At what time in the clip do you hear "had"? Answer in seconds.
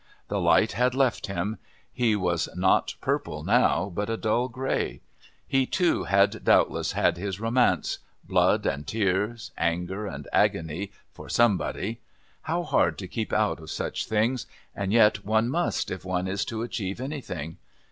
0.71-0.95, 6.05-6.43, 6.93-7.17